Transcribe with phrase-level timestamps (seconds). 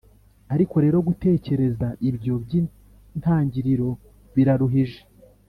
[0.53, 3.89] ariko rero gutekereza ibyo by’intangiriro,
[4.35, 5.01] biraruhije